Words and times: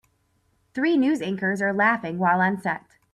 Three 0.73 0.97
news 0.97 1.21
anchors 1.21 1.61
are 1.61 1.71
laughing 1.73 2.17
while 2.17 2.41
on 2.41 2.59
set. 2.59 2.85